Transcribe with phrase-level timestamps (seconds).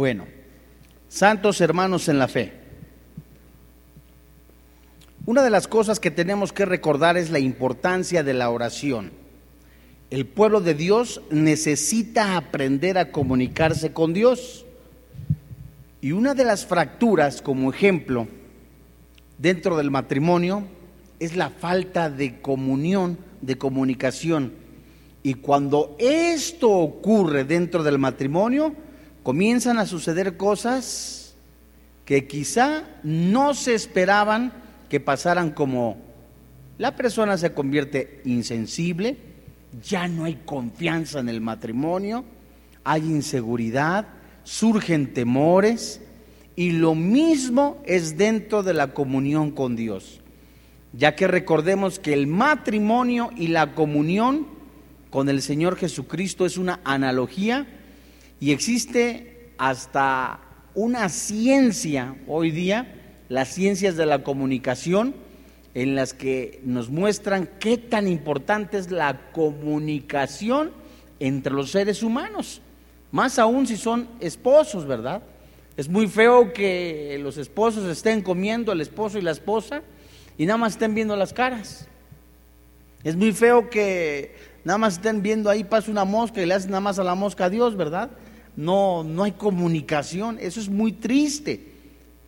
[0.00, 0.24] Bueno,
[1.10, 2.54] santos hermanos en la fe.
[5.26, 9.10] Una de las cosas que tenemos que recordar es la importancia de la oración.
[10.08, 14.64] El pueblo de Dios necesita aprender a comunicarse con Dios.
[16.00, 18.26] Y una de las fracturas, como ejemplo,
[19.36, 20.64] dentro del matrimonio,
[21.18, 24.54] es la falta de comunión, de comunicación.
[25.22, 28.74] Y cuando esto ocurre dentro del matrimonio,
[29.30, 31.36] comienzan a suceder cosas
[32.04, 34.52] que quizá no se esperaban
[34.88, 35.98] que pasaran como
[36.78, 39.18] la persona se convierte insensible,
[39.84, 42.24] ya no hay confianza en el matrimonio,
[42.82, 44.08] hay inseguridad,
[44.42, 46.00] surgen temores
[46.56, 50.22] y lo mismo es dentro de la comunión con Dios,
[50.92, 54.48] ya que recordemos que el matrimonio y la comunión
[55.08, 57.76] con el Señor Jesucristo es una analogía
[58.40, 60.40] y existe hasta
[60.74, 62.94] una ciencia hoy día,
[63.28, 65.14] las ciencias de la comunicación,
[65.74, 70.72] en las que nos muestran qué tan importante es la comunicación
[71.20, 72.60] entre los seres humanos,
[73.12, 75.22] más aún si son esposos, ¿verdad?
[75.76, 79.82] Es muy feo que los esposos estén comiendo, el esposo y la esposa,
[80.38, 81.86] y nada más estén viendo las caras.
[83.04, 86.70] Es muy feo que nada más estén viendo ahí pasa una mosca y le hacen
[86.70, 88.10] nada más a la mosca a Dios, ¿verdad?
[88.56, 91.72] No, no hay comunicación, eso es muy triste.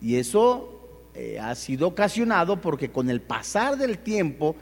[0.01, 0.73] Y eso
[1.14, 4.56] eh, ha sido ocasionado porque con el pasar del tiempo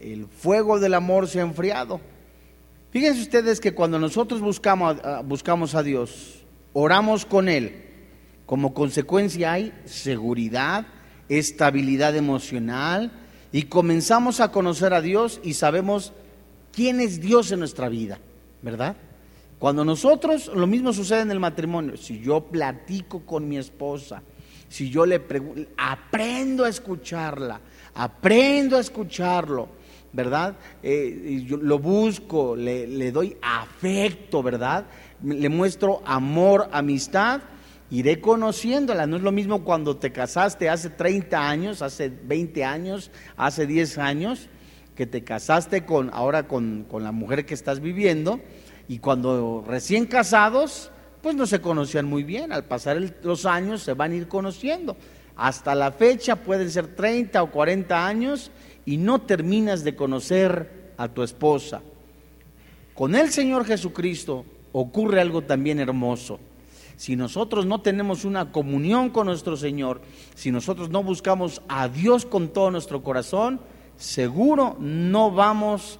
[0.00, 2.00] el fuego del amor se ha enfriado.
[2.90, 7.84] Fíjense ustedes que cuando nosotros buscamos, buscamos a Dios, oramos con Él,
[8.46, 10.86] como consecuencia hay seguridad,
[11.28, 13.12] estabilidad emocional
[13.52, 16.12] y comenzamos a conocer a Dios y sabemos
[16.72, 18.18] quién es Dios en nuestra vida,
[18.62, 18.96] ¿verdad?
[19.58, 24.22] Cuando nosotros, lo mismo sucede en el matrimonio, si yo platico con mi esposa,
[24.68, 27.60] si yo le pregunto, aprendo a escucharla,
[27.94, 29.68] aprendo a escucharlo,
[30.12, 30.56] ¿verdad?
[30.82, 34.86] Eh, yo lo busco, le, le doy afecto, ¿verdad?
[35.22, 37.40] Le muestro amor, amistad,
[37.90, 39.06] iré conociéndola.
[39.06, 43.98] No es lo mismo cuando te casaste hace 30 años, hace 20 años, hace 10
[43.98, 44.48] años,
[44.94, 48.40] que te casaste con ahora con, con la mujer que estás viviendo,
[48.88, 50.90] y cuando recién casados,
[51.22, 52.52] pues no se conocían muy bien.
[52.52, 54.96] Al pasar los años se van a ir conociendo.
[55.34, 58.50] Hasta la fecha pueden ser 30 o 40 años
[58.84, 61.82] y no terminas de conocer a tu esposa.
[62.94, 66.38] Con el Señor Jesucristo ocurre algo también hermoso.
[66.96, 70.00] Si nosotros no tenemos una comunión con nuestro Señor,
[70.34, 73.60] si nosotros no buscamos a Dios con todo nuestro corazón,
[73.98, 75.98] seguro no vamos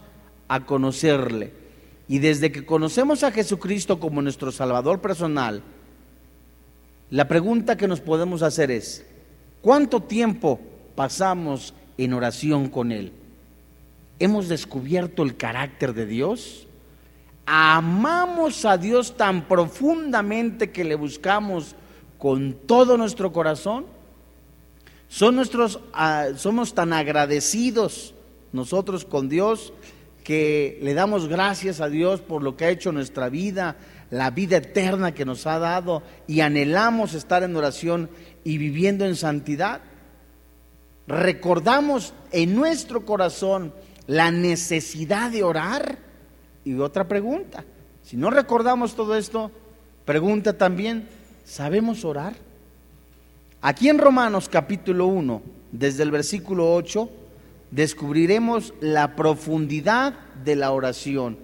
[0.48, 1.66] a conocerle.
[2.08, 5.62] Y desde que conocemos a Jesucristo como nuestro Salvador personal,
[7.10, 9.04] la pregunta que nos podemos hacer es,
[9.60, 10.60] ¿cuánto tiempo
[10.94, 13.12] pasamos en oración con Él?
[14.18, 16.66] ¿Hemos descubierto el carácter de Dios?
[17.44, 21.76] ¿Amamos a Dios tan profundamente que le buscamos
[22.18, 23.86] con todo nuestro corazón?
[25.08, 28.14] ¿Son nuestros, ah, ¿Somos tan agradecidos
[28.52, 29.72] nosotros con Dios
[30.26, 33.76] que le damos gracias a Dios por lo que ha hecho nuestra vida,
[34.10, 38.10] la vida eterna que nos ha dado y anhelamos estar en oración
[38.42, 39.82] y viviendo en santidad.
[41.06, 43.72] Recordamos en nuestro corazón
[44.09, 45.97] la necesidad de orar.
[46.65, 47.65] Y otra pregunta,
[48.03, 49.53] si no recordamos todo esto,
[50.04, 51.09] pregunta también,
[51.44, 52.34] ¿sabemos orar?
[53.62, 57.09] Aquí en Romanos capítulo 1, desde el versículo 8,
[57.71, 61.38] descubriremos la profundidad de la oración.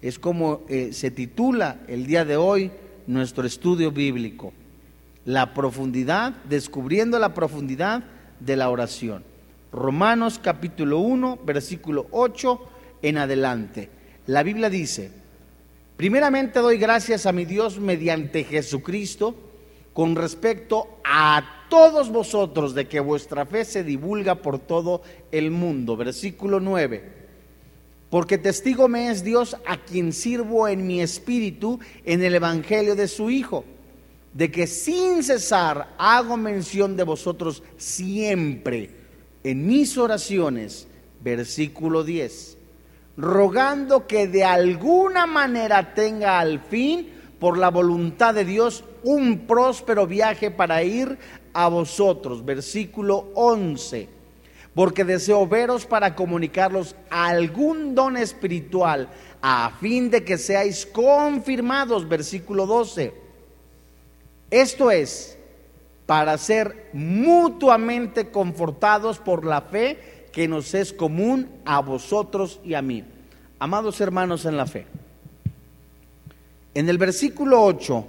[0.00, 2.70] Es como eh, se titula el día de hoy
[3.06, 4.52] nuestro estudio bíblico.
[5.24, 8.02] La profundidad, descubriendo la profundidad
[8.40, 9.24] de la oración.
[9.72, 12.60] Romanos capítulo 1, versículo 8
[13.02, 13.88] en adelante.
[14.26, 15.10] La Biblia dice,
[15.96, 19.36] primeramente doy gracias a mi Dios mediante Jesucristo
[19.92, 25.96] con respecto a todos vosotros de que vuestra fe se divulga por todo el mundo.
[25.96, 27.22] Versículo 9.
[28.10, 33.08] Porque testigo me es Dios a quien sirvo en mi espíritu en el Evangelio de
[33.08, 33.64] su Hijo,
[34.34, 38.90] de que sin cesar hago mención de vosotros siempre
[39.44, 40.88] en mis oraciones.
[41.22, 42.58] Versículo 10.
[43.16, 47.08] Rogando que de alguna manera tenga al fin,
[47.42, 51.18] por la voluntad de Dios, un próspero viaje para ir
[51.52, 52.44] a vosotros.
[52.44, 54.08] Versículo 11.
[54.76, 59.08] Porque deseo veros para comunicarlos algún don espiritual
[59.42, 62.08] a fin de que seáis confirmados.
[62.08, 63.12] Versículo 12.
[64.48, 65.36] Esto es
[66.06, 72.82] para ser mutuamente confortados por la fe que nos es común a vosotros y a
[72.82, 73.02] mí.
[73.58, 74.86] Amados hermanos en la fe.
[76.74, 78.06] En el versículo 8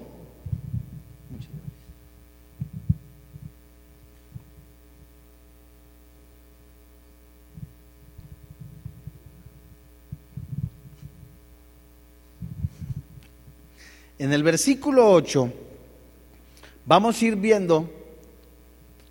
[14.23, 15.51] En el versículo 8
[16.85, 17.91] vamos a ir viendo,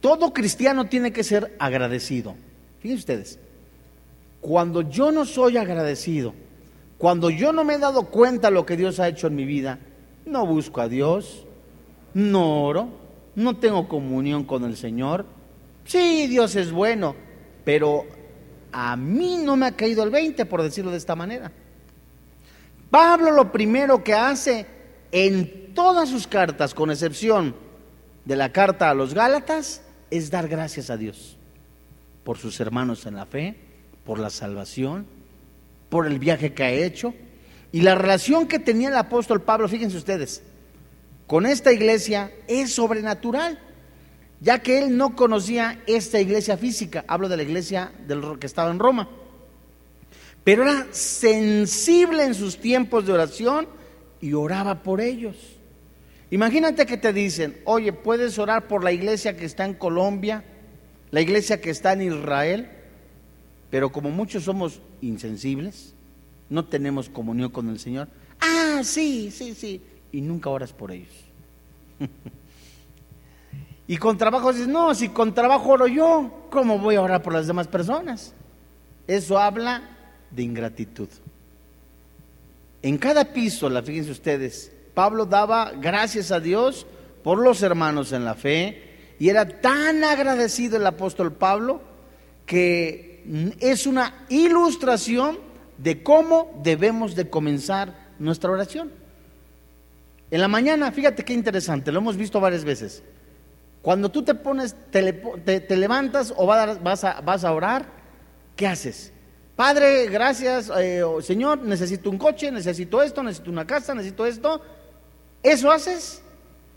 [0.00, 2.34] todo cristiano tiene que ser agradecido.
[2.80, 3.38] Fíjense ustedes,
[4.40, 6.32] cuando yo no soy agradecido,
[7.02, 9.44] cuando yo no me he dado cuenta de lo que Dios ha hecho en mi
[9.44, 9.80] vida,
[10.24, 11.44] no busco a Dios,
[12.14, 12.90] no oro,
[13.34, 15.26] no tengo comunión con el Señor.
[15.84, 17.16] Sí, Dios es bueno,
[17.64, 18.06] pero
[18.70, 21.50] a mí no me ha caído el 20, por decirlo de esta manera.
[22.88, 24.64] Pablo lo primero que hace
[25.10, 27.56] en todas sus cartas, con excepción
[28.24, 29.82] de la carta a los Gálatas,
[30.12, 31.36] es dar gracias a Dios
[32.22, 33.56] por sus hermanos en la fe,
[34.04, 35.04] por la salvación,
[35.92, 37.12] por el viaje que ha hecho
[37.70, 40.42] y la relación que tenía el apóstol Pablo, fíjense ustedes,
[41.26, 43.58] con esta iglesia es sobrenatural,
[44.40, 48.70] ya que él no conocía esta iglesia física, hablo de la iglesia del, que estaba
[48.70, 49.06] en Roma,
[50.44, 53.68] pero era sensible en sus tiempos de oración
[54.18, 55.36] y oraba por ellos.
[56.30, 60.42] Imagínate que te dicen, oye, ¿puedes orar por la iglesia que está en Colombia,
[61.10, 62.81] la iglesia que está en Israel?
[63.72, 65.94] Pero como muchos somos insensibles,
[66.50, 68.06] no tenemos comunión con el Señor.
[68.38, 69.80] Ah, sí, sí, sí.
[70.12, 71.14] Y nunca oras por ellos.
[73.88, 77.32] y con trabajo dices, no, si con trabajo oro yo, ¿cómo voy a orar por
[77.32, 78.34] las demás personas?
[79.06, 79.88] Eso habla
[80.30, 81.08] de ingratitud.
[82.82, 86.86] En cada epístola, fíjense ustedes, Pablo daba gracias a Dios
[87.24, 91.80] por los hermanos en la fe y era tan agradecido el apóstol Pablo
[92.44, 93.11] que
[93.60, 95.38] es una ilustración
[95.78, 98.90] de cómo debemos de comenzar nuestra oración.
[100.30, 103.02] En la mañana, fíjate qué interesante, lo hemos visto varias veces.
[103.82, 107.04] Cuando tú te pones, te, levantas o vas
[107.44, 107.86] a, orar,
[108.54, 109.12] ¿qué haces?
[109.56, 114.62] Padre, gracias, eh, Señor, necesito un coche, necesito esto, necesito una casa, necesito esto.
[115.42, 116.22] ¿Eso haces?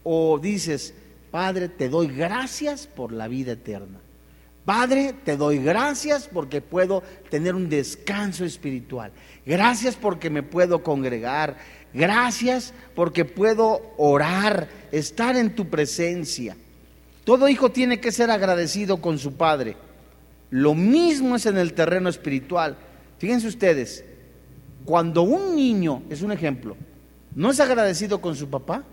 [0.03, 0.95] ¿O dices,
[1.29, 4.01] Padre, te doy gracias por la vida eterna?
[4.65, 9.11] Padre, te doy gracias porque puedo tener un descanso espiritual.
[9.45, 11.55] Gracias porque me puedo congregar.
[11.93, 16.57] Gracias porque puedo orar, estar en tu presencia.
[17.23, 19.77] Todo hijo tiene que ser agradecido con su padre.
[20.49, 22.75] Lo mismo es en el terreno espiritual.
[23.19, 24.03] Fíjense ustedes,
[24.83, 26.75] cuando un niño, es un ejemplo,
[27.35, 28.83] no es agradecido con su papá,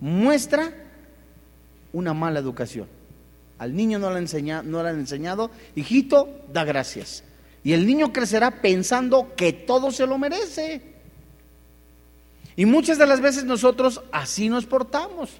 [0.00, 0.72] muestra
[1.92, 2.97] una mala educación.
[3.58, 7.24] Al niño no le, enseña, no le han enseñado, hijito, da gracias.
[7.64, 10.80] Y el niño crecerá pensando que todo se lo merece.
[12.56, 15.30] Y muchas de las veces nosotros así nos portamos.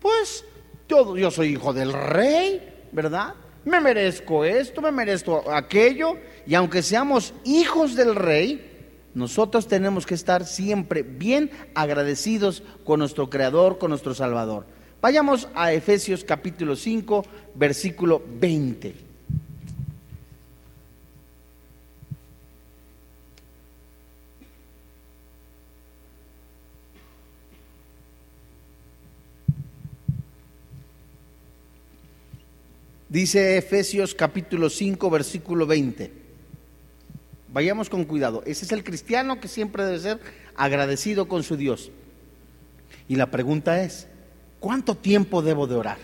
[0.00, 0.44] Pues
[0.88, 3.34] yo, yo soy hijo del rey, ¿verdad?
[3.64, 6.14] me merezco esto, me merezco aquello,
[6.46, 8.66] y aunque seamos hijos del rey,
[9.14, 14.66] nosotros tenemos que estar siempre bien agradecidos con nuestro Creador, con nuestro Salvador.
[15.00, 18.94] Vayamos a Efesios capítulo 5, versículo 20.
[33.08, 36.12] Dice Efesios capítulo 5, versículo 20.
[37.48, 38.42] Vayamos con cuidado.
[38.44, 40.20] Ese es el cristiano que siempre debe ser
[40.54, 41.90] agradecido con su Dios.
[43.08, 44.09] Y la pregunta es,
[44.60, 45.98] ¿cuánto tiempo debo de orar?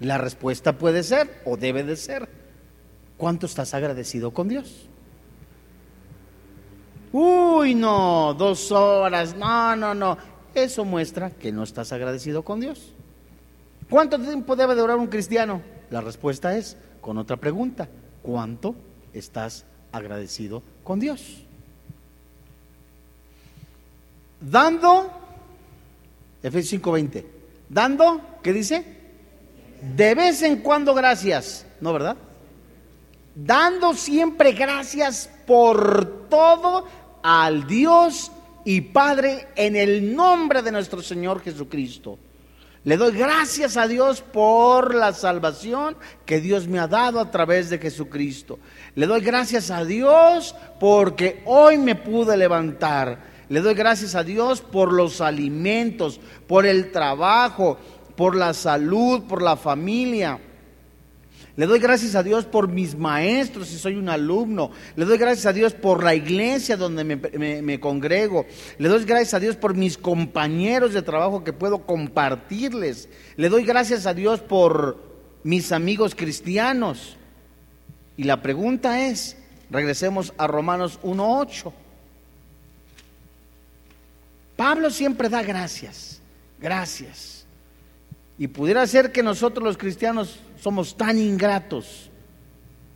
[0.00, 2.28] La respuesta puede ser o debe de ser,
[3.16, 4.88] ¿cuánto estás agradecido con Dios?
[7.12, 10.18] Uy, no, dos horas, no, no, no.
[10.52, 12.92] Eso muestra que no estás agradecido con Dios.
[13.88, 15.62] ¿Cuánto tiempo debe de orar un cristiano?
[15.90, 17.88] La respuesta es con otra pregunta.
[18.22, 18.74] ¿Cuánto
[19.12, 21.44] estás agradecido con Dios?
[24.40, 25.10] Dando,
[26.42, 27.24] Efesios 5:20,
[27.68, 28.84] dando, ¿qué dice?
[29.96, 32.16] De vez en cuando gracias, ¿no verdad?
[33.34, 36.86] Dando siempre gracias por todo
[37.22, 38.30] al Dios
[38.64, 42.18] y Padre en el nombre de nuestro Señor Jesucristo
[42.84, 47.70] le doy gracias a Dios por la salvación que Dios me ha dado a través
[47.70, 48.58] de Jesucristo.
[48.94, 53.33] Le doy gracias a Dios porque hoy me pude levantar.
[53.48, 57.78] Le doy gracias a Dios por los alimentos, por el trabajo,
[58.16, 60.40] por la salud, por la familia.
[61.56, 64.72] Le doy gracias a Dios por mis maestros si soy un alumno.
[64.96, 68.44] Le doy gracias a Dios por la iglesia donde me, congrego.
[68.78, 73.08] Le doy gracias a Dios por mis compañeros de trabajo que puedo compartirles.
[73.36, 74.98] Le doy gracias a Dios por
[75.44, 77.16] mis amigos cristianos.
[78.16, 79.36] Y la pregunta es,
[79.70, 81.72] regresemos a Romanos 1.8.
[84.56, 86.20] Pablo siempre da gracias,
[86.60, 87.46] gracias.
[88.38, 92.10] Y pudiera ser que nosotros los cristianos somos tan ingratos,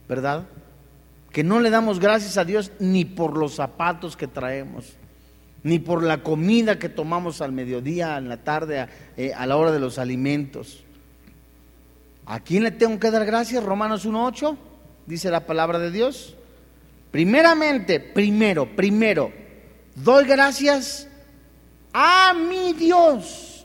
[0.08, 0.46] ¿verdad?
[1.32, 4.94] Que no le damos gracias a Dios ni por los zapatos que traemos,
[5.62, 9.72] ni por la comida que tomamos al mediodía, en la tarde, a, eh, la hora
[9.72, 10.84] de los alimentos.
[12.26, 13.64] ¿A quién le tengo que dar gracias?
[13.64, 14.56] Romanos 1.8,
[15.06, 16.36] dice la palabra de Dios.
[17.10, 19.32] Primeramente, primero, primero,
[19.94, 21.07] doy gracias
[21.92, 23.59] a mi Dios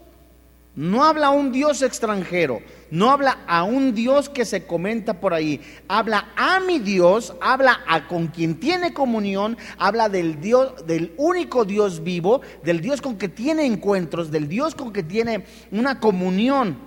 [0.75, 5.33] no habla a un Dios extranjero, no habla a un Dios que se comenta por
[5.33, 11.13] ahí, habla a mi Dios, habla a con quien tiene comunión, habla del Dios, del
[11.17, 15.99] único Dios vivo, del Dios con que tiene encuentros, del Dios con que tiene una
[15.99, 16.77] comunión.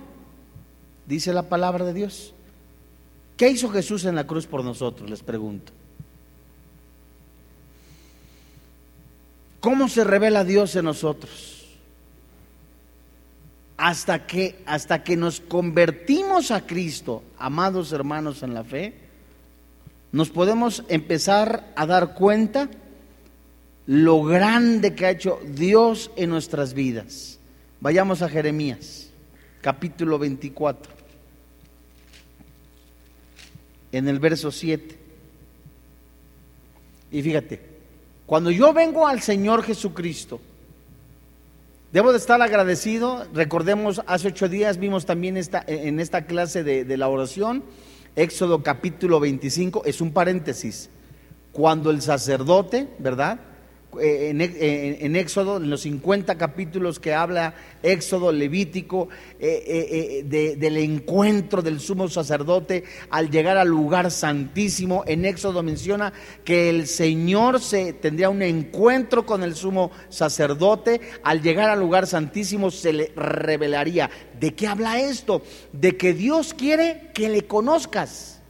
[1.06, 2.34] Dice la palabra de Dios.
[3.36, 5.08] ¿Qué hizo Jesús en la cruz por nosotros?
[5.08, 5.72] Les pregunto.
[9.60, 11.56] ¿Cómo se revela Dios en nosotros?
[13.76, 18.94] hasta que, hasta que nos convertimos a Cristo, amados hermanos en la fe,
[20.12, 22.70] nos podemos empezar a dar cuenta
[23.86, 27.38] lo grande que ha hecho Dios en nuestras vidas.
[27.80, 29.10] Vayamos a Jeremías,
[29.60, 30.92] capítulo 24,
[33.92, 34.98] en el verso 7.
[37.10, 37.75] Y fíjate,
[38.26, 40.40] cuando yo vengo al Señor Jesucristo,
[41.92, 43.26] Debo de estar agradecido.
[43.32, 47.62] Recordemos, hace ocho días vimos también esta, en esta clase de, de la oración,
[48.16, 50.90] Éxodo capítulo 25, es un paréntesis.
[51.52, 53.38] Cuando el sacerdote, ¿verdad?
[54.00, 61.62] Eh, en, Éxodo, en los 50 capítulos que habla Éxodo, Levítico, eh, eh, del encuentro
[61.62, 65.04] del sumo sacerdote al llegar al lugar santísimo.
[65.06, 66.12] En Éxodo menciona
[66.44, 71.00] que el Señor se tendría un encuentro con el sumo sacerdote.
[71.22, 74.10] Al llegar al lugar santísimo se le revelaría.
[74.38, 75.42] ¿De qué habla esto?
[75.72, 78.40] De que Dios quiere que le conozcas.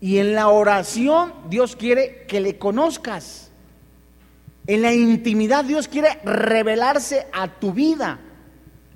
[0.00, 3.49] Y en la oración Dios quiere que le conozcas.
[4.66, 8.20] En la intimidad Dios quiere revelarse a tu vida.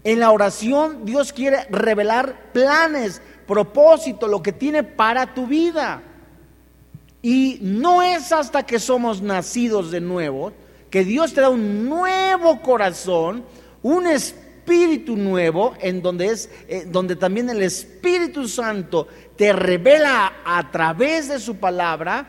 [0.03, 6.03] En la oración Dios quiere revelar planes, propósito, lo que tiene para tu vida.
[7.23, 10.53] Y no es hasta que somos nacidos de nuevo
[10.95, 13.45] que Dios te da un nuevo corazón,
[13.83, 20.71] un espíritu nuevo, en donde es eh, donde también el Espíritu Santo te revela a
[20.71, 22.29] través de su palabra.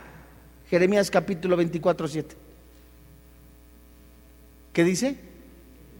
[0.67, 2.44] Jeremías capítulo 24, 7.
[4.75, 5.15] ¿Qué dice?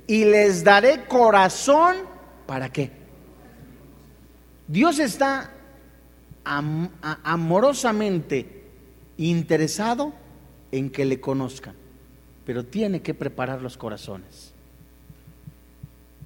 [0.05, 1.96] Y les daré corazón,
[2.46, 2.91] ¿para qué?
[4.67, 5.53] Dios está
[6.44, 8.65] amorosamente
[9.15, 10.12] interesado
[10.74, 11.74] en que le conozcan,
[12.46, 14.51] pero tiene que preparar los corazones.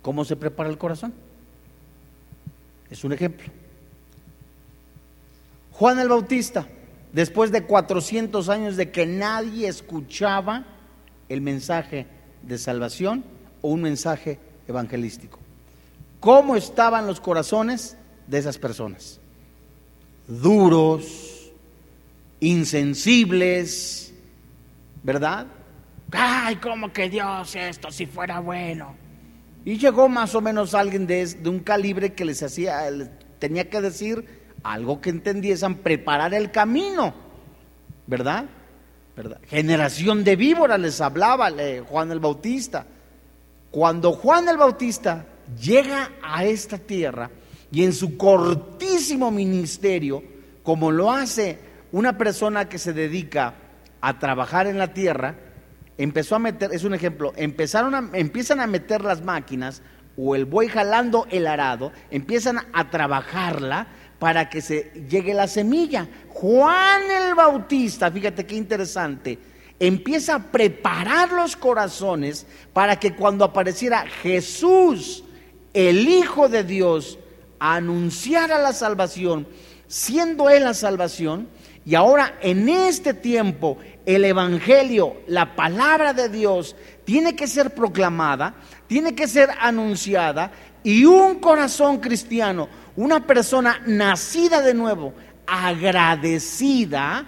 [0.01, 1.13] ¿Cómo se prepara el corazón?
[2.89, 3.45] Es un ejemplo.
[5.73, 6.67] Juan el Bautista,
[7.13, 10.65] después de 400 años de que nadie escuchaba
[11.29, 13.23] el mensaje de salvación
[13.61, 15.39] o un mensaje evangelístico.
[16.19, 17.95] ¿Cómo estaban los corazones
[18.27, 19.19] de esas personas?
[20.27, 21.51] Duros,
[22.39, 24.13] insensibles,
[25.03, 25.47] ¿verdad?
[26.11, 28.95] Ay, ¿cómo que Dios esto si fuera bueno?
[29.65, 32.81] Y llegó más o menos alguien de, un calibre que les hacía,
[33.39, 34.25] tenía que decir
[34.63, 37.13] algo que entendiesen, preparar el camino,
[38.07, 38.45] ¿verdad?
[39.47, 41.51] Generación de víboras les hablaba
[41.87, 42.85] Juan el Bautista.
[43.71, 45.25] Cuando Juan el Bautista
[45.61, 47.29] llega a esta tierra
[47.71, 50.23] y en su cortísimo ministerio,
[50.63, 51.59] como lo hace
[51.91, 53.55] una persona que se dedica
[54.01, 55.35] a trabajar en la tierra,
[55.97, 59.81] empezó a meter, es un ejemplo, empezaron a, empiezan a meter las máquinas
[60.17, 63.87] o el buey jalando el arado, empiezan a trabajarla
[64.19, 66.07] para que se llegue la semilla.
[66.39, 69.37] Juan el Bautista, fíjate qué interesante,
[69.77, 75.25] empieza a preparar los corazones para que cuando apareciera Jesús,
[75.73, 77.19] el Hijo de Dios,
[77.59, 79.49] anunciara la salvación,
[79.87, 81.49] siendo Él la salvación,
[81.85, 88.55] y ahora en este tiempo el Evangelio, la palabra de Dios, tiene que ser proclamada,
[88.87, 90.53] tiene que ser anunciada
[90.83, 95.13] y un corazón cristiano, una persona nacida de nuevo,
[95.49, 97.25] agradecida,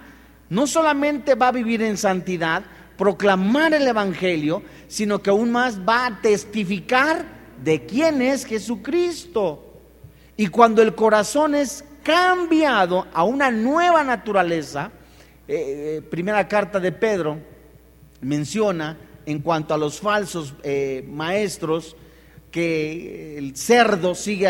[0.48, 2.62] no solamente va a vivir en santidad,
[2.96, 7.24] proclamar el Evangelio, sino que aún más va a testificar
[7.62, 9.80] de quién es Jesucristo.
[10.36, 14.90] Y cuando el corazón es cambiado a una nueva naturaleza,
[15.48, 17.38] eh, eh, primera carta de Pedro
[18.20, 21.96] menciona en cuanto a los falsos eh, maestros,
[22.52, 24.48] que el cerdo sigue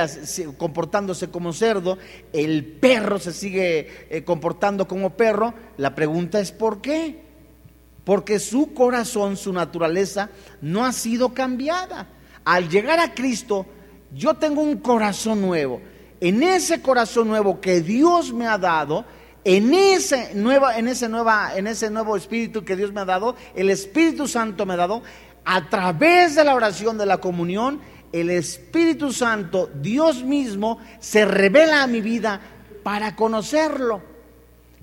[0.58, 1.96] comportándose como cerdo,
[2.34, 7.22] el perro se sigue comportando como perro, la pregunta es ¿por qué?
[8.04, 10.28] Porque su corazón, su naturaleza
[10.60, 12.08] no ha sido cambiada.
[12.44, 13.64] Al llegar a Cristo,
[14.12, 15.80] yo tengo un corazón nuevo.
[16.20, 19.04] En ese corazón nuevo que Dios me ha dado,
[19.44, 23.34] en ese, nueva, en, ese nueva, en ese nuevo espíritu que Dios me ha dado,
[23.54, 25.02] el Espíritu Santo me ha dado,
[25.44, 27.80] a través de la oración de la comunión,
[28.12, 32.40] el Espíritu Santo, Dios mismo, se revela a mi vida
[32.82, 34.02] para conocerlo.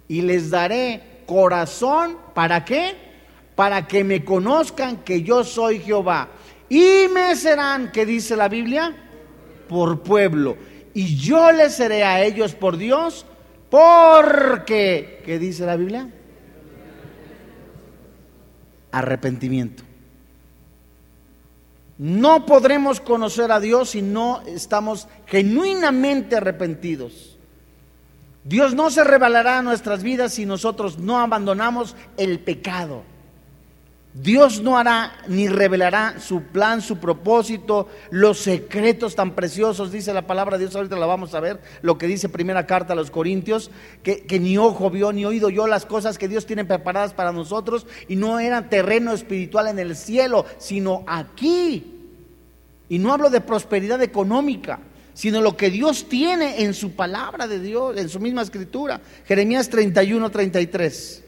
[0.07, 2.95] Y les daré corazón, ¿para qué?
[3.55, 6.29] Para que me conozcan que yo soy Jehová.
[6.67, 8.95] Y me serán, ¿qué dice la Biblia?
[9.67, 10.57] Por pueblo.
[10.93, 13.25] Y yo les seré a ellos por Dios
[13.69, 16.09] porque, ¿qué dice la Biblia?
[18.91, 19.88] Arrepentimiento.
[22.00, 27.38] No podremos conocer a Dios si no estamos genuinamente arrepentidos.
[28.46, 33.03] Dios no se revelará a nuestras vidas si nosotros no abandonamos el pecado.
[34.13, 40.25] Dios no hará ni revelará su plan, su propósito, los secretos tan preciosos, dice la
[40.25, 43.12] palabra de Dios, ahorita la vamos a ver, lo que dice primera carta a los
[43.12, 43.70] Corintios,
[44.01, 47.32] que, que ni ojo vio ni oído yo las cosas que Dios tiene preparadas para
[47.32, 51.96] nosotros y no eran terreno espiritual en el cielo, sino aquí.
[52.89, 54.80] Y no hablo de prosperidad económica,
[55.13, 59.00] sino lo que Dios tiene en su palabra de Dios, en su misma escritura.
[59.27, 61.24] Jeremías 31, 33.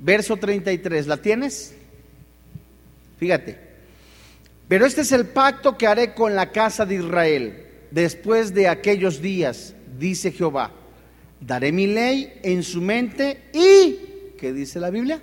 [0.00, 1.74] Verso 33, ¿la tienes?
[3.18, 3.58] Fíjate.
[4.68, 9.20] Pero este es el pacto que haré con la casa de Israel después de aquellos
[9.20, 10.70] días, dice Jehová.
[11.40, 15.20] Daré mi ley en su mente y, ¿qué dice la Biblia?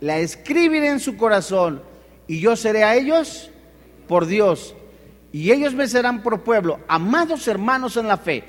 [0.00, 1.82] La escribiré en su corazón
[2.26, 3.50] y yo seré a ellos
[4.06, 4.74] por Dios
[5.32, 6.80] y ellos me serán por pueblo.
[6.86, 8.44] Amados hermanos en la fe,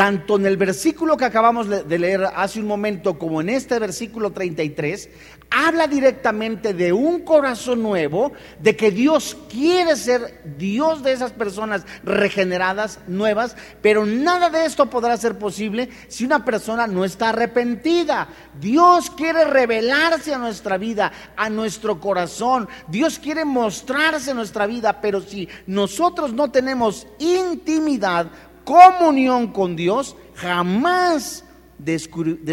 [0.00, 4.32] tanto en el versículo que acabamos de leer hace un momento como en este versículo
[4.32, 5.10] 33,
[5.50, 11.84] habla directamente de un corazón nuevo, de que Dios quiere ser Dios de esas personas
[12.02, 18.28] regeneradas, nuevas, pero nada de esto podrá ser posible si una persona no está arrepentida.
[18.58, 22.70] Dios quiere revelarse a nuestra vida, a nuestro corazón.
[22.88, 28.30] Dios quiere mostrarse en nuestra vida, pero si nosotros no tenemos intimidad,
[28.70, 31.44] comunión con Dios, jamás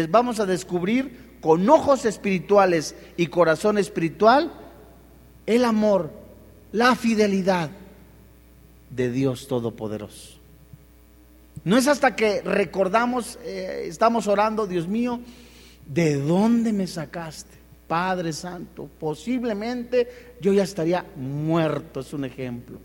[0.08, 4.52] vamos a descubrir con ojos espirituales y corazón espiritual
[5.46, 6.10] el amor,
[6.72, 7.70] la fidelidad
[8.90, 10.38] de Dios Todopoderoso.
[11.62, 15.20] No es hasta que recordamos, eh, estamos orando, Dios mío,
[15.86, 17.56] ¿de dónde me sacaste?
[17.86, 22.78] Padre Santo, posiblemente yo ya estaría muerto, es un ejemplo,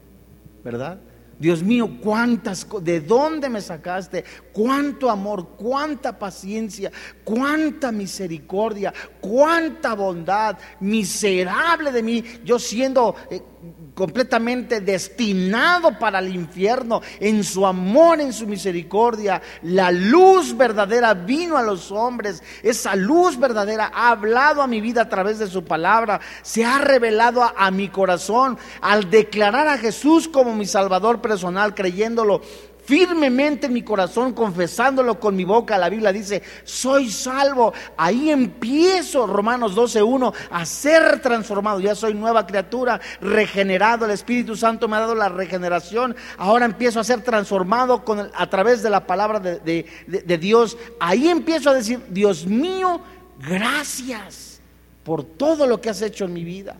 [0.63, 0.99] ¿verdad?
[1.43, 4.23] Dios mío, cuántas, ¿de dónde me sacaste?
[4.53, 6.89] Cuánto amor, cuánta paciencia,
[7.25, 13.41] cuánta misericordia, cuánta bondad, miserable de mí, yo siendo eh,
[13.93, 19.41] completamente destinado para el infierno, en su amor, en su misericordia.
[19.61, 25.03] La luz verdadera vino a los hombres, esa luz verdadera ha hablado a mi vida
[25.03, 29.77] a través de su palabra, se ha revelado a, a mi corazón al declarar a
[29.77, 32.41] Jesús como mi Salvador personal, creyéndolo
[32.85, 35.77] firmemente en mi corazón, confesándolo con mi boca.
[35.77, 37.73] La Biblia dice, soy salvo.
[37.97, 41.79] Ahí empiezo, Romanos 12.1, a ser transformado.
[41.79, 44.05] Ya soy nueva criatura, regenerado.
[44.05, 46.15] El Espíritu Santo me ha dado la regeneración.
[46.37, 50.77] Ahora empiezo a ser transformado con a través de la palabra de, de Dios.
[50.99, 53.01] Ahí empiezo a decir, Dios mío,
[53.39, 54.59] gracias
[55.03, 56.75] por todo lo que has hecho en mi vida.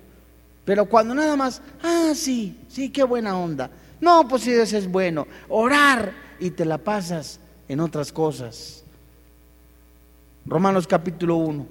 [0.66, 3.70] Pero cuando nada más, ah, sí, sí, qué buena onda
[4.04, 5.26] no, pues si eso es bueno.
[5.48, 7.40] Orar y te la pasas
[7.70, 8.84] en otras cosas.
[10.46, 11.66] Romanos capítulo 1.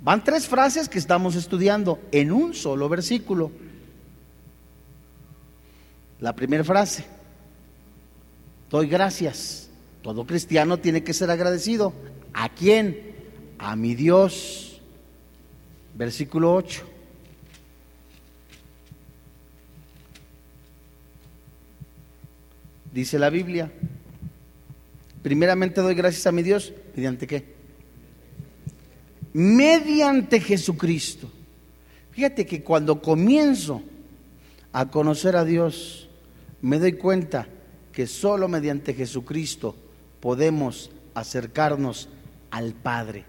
[0.00, 3.52] Van tres frases que estamos estudiando en un solo versículo.
[6.18, 7.04] La primera frase,
[8.68, 9.70] doy gracias.
[10.02, 11.92] Todo cristiano tiene que ser agradecido.
[12.34, 13.14] ¿A quién?
[13.60, 14.71] A mi Dios.
[16.02, 16.82] Versículo 8.
[22.92, 23.70] Dice la Biblia,
[25.22, 27.44] primeramente doy gracias a mi Dios, ¿mediante qué?
[29.32, 31.30] Mediante Jesucristo.
[32.10, 33.80] Fíjate que cuando comienzo
[34.72, 36.08] a conocer a Dios,
[36.62, 37.46] me doy cuenta
[37.92, 39.76] que solo mediante Jesucristo
[40.18, 42.08] podemos acercarnos
[42.50, 43.24] al Padre,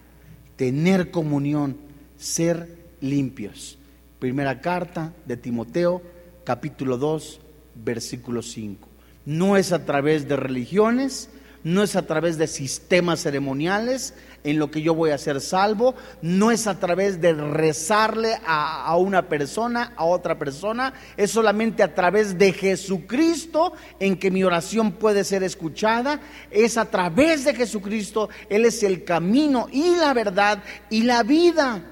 [0.56, 1.93] tener comunión,
[2.24, 2.68] ser
[3.02, 3.76] limpios.
[4.18, 6.00] Primera carta de Timoteo,
[6.42, 7.40] capítulo 2,
[7.74, 8.88] versículo 5.
[9.26, 11.28] No es a través de religiones,
[11.64, 15.94] no es a través de sistemas ceremoniales en lo que yo voy a ser salvo,
[16.22, 21.94] no es a través de rezarle a, una persona, a otra persona, es solamente a
[21.94, 28.30] través de Jesucristo en que mi oración puede ser escuchada, es a través de Jesucristo,
[28.48, 31.90] Él es el camino y la verdad y la vida.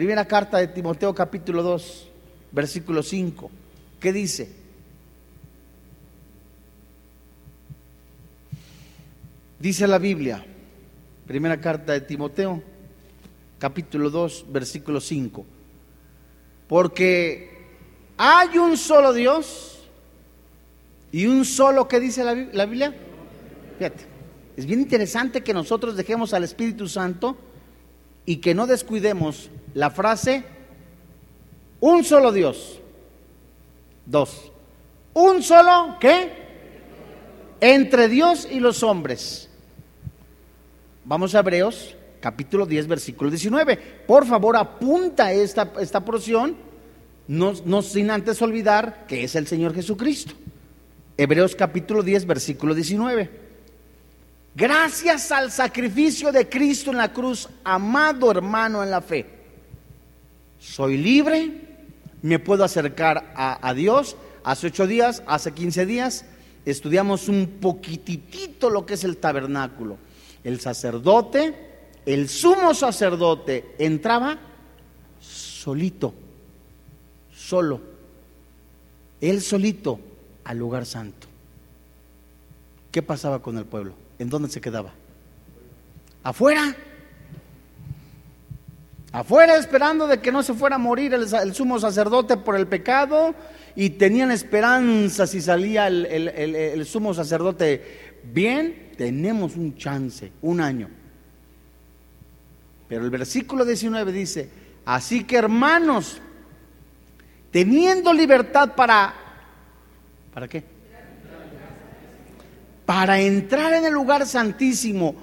[0.00, 2.08] Primera carta de Timoteo capítulo 2,
[2.52, 3.50] versículo 5,
[4.00, 4.50] ¿qué dice?
[9.58, 10.42] Dice la Biblia,
[11.26, 12.62] primera carta de Timoteo,
[13.58, 15.44] capítulo 2, versículo 5,
[16.66, 17.66] porque
[18.16, 19.86] hay un solo Dios
[21.12, 22.94] y un solo, ¿qué dice la, la Biblia?
[23.76, 24.06] Fíjate,
[24.56, 27.49] es bien interesante que nosotros dejemos al Espíritu Santo
[28.26, 30.44] y que no descuidemos la frase,
[31.80, 32.80] un solo Dios.
[34.06, 34.50] Dos,
[35.14, 36.32] un solo, ¿qué?
[37.60, 39.48] Entre Dios y los hombres.
[41.04, 43.76] Vamos a Hebreos, capítulo 10, versículo 19.
[44.06, 46.56] Por favor, apunta esta, esta porción,
[47.28, 50.34] no, no sin antes olvidar que es el Señor Jesucristo.
[51.16, 53.49] Hebreos capítulo 10, versículo 19.
[54.54, 59.26] Gracias al sacrificio de Cristo en la cruz, amado hermano en la fe,
[60.58, 61.52] soy libre,
[62.22, 64.16] me puedo acercar a, Dios.
[64.42, 66.24] Hace ocho días, hace quince días,
[66.64, 69.98] estudiamos un poquitito lo que es el tabernáculo
[70.44, 71.54] el sacerdote,
[72.06, 74.38] el sumo sacerdote, entraba
[75.20, 76.14] solito,
[77.34, 77.80] solo,
[79.20, 80.00] él solito
[80.44, 81.26] al lugar santo.
[82.90, 83.94] ¿Qué pasaba con el pueblo?
[84.20, 84.92] ¿En dónde se quedaba?
[86.22, 86.76] Afuera.
[89.10, 93.34] Afuera esperando de que no se fuera a morir el, sumo sacerdote por el pecado
[93.74, 100.90] y tenían esperanza si salía el sumo sacerdote bien tenemos un chance, un año.
[102.86, 104.50] Pero el versículo 19 dice,
[104.84, 106.20] así que hermanos,
[107.50, 109.14] teniendo libertad para,
[110.34, 110.79] ¿para qué?
[112.90, 115.14] Para entrar en el lugar santísimo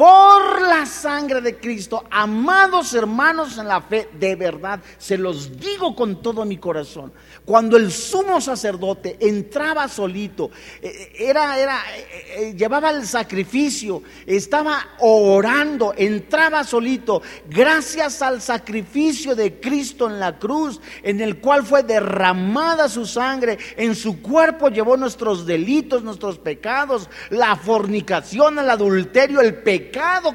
[0.00, 5.94] por la sangre de Cristo, amados hermanos en la fe, de verdad, se los digo
[5.94, 7.12] con todo mi corazón.
[7.44, 14.78] Cuando el sumo sacerdote entraba solito, eh, era, era, eh, eh, llevaba el sacrificio, estaba
[15.00, 21.82] orando, entraba solito, gracias al sacrificio de Cristo en la cruz, en el cual fue
[21.82, 29.42] derramada su sangre, en su cuerpo llevó nuestros delitos, nuestros pecados, la fornicación, el adulterio,
[29.42, 29.56] el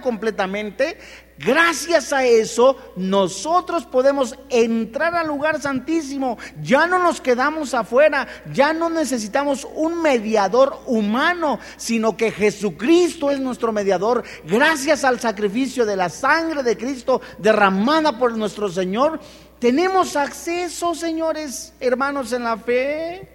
[0.02, 0.98] completamente,
[1.38, 6.38] gracias a eso nosotros podemos entrar al lugar santísimo.
[6.62, 13.40] Ya no nos quedamos afuera, ya no necesitamos un mediador humano, sino que Jesucristo es
[13.40, 14.24] nuestro mediador.
[14.46, 19.20] Gracias al sacrificio de la sangre de Cristo derramada por nuestro Señor,
[19.60, 23.35] tenemos acceso, señores, hermanos en la fe.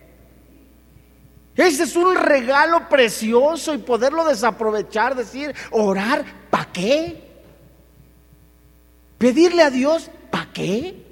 [1.61, 7.23] Ese es un regalo precioso y poderlo desaprovechar, decir, orar, ¿para qué?
[9.19, 11.05] Pedirle a Dios, ¿para qué?